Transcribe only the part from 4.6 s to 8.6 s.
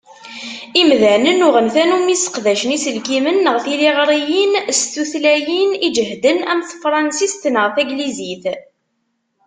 s tutlayin iǧehden am tefransist neɣ taglizit.